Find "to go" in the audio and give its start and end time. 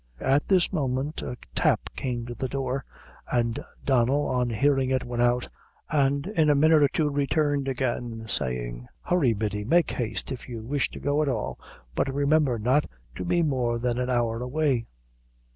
10.89-11.21